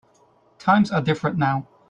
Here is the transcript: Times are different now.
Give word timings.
Times 0.57 0.91
are 0.91 0.99
different 1.03 1.37
now. 1.37 1.67